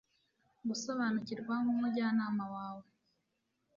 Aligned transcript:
gusobanukirwa 0.67 1.53
nkumujyanama 1.63 2.43
wawe 2.53 2.85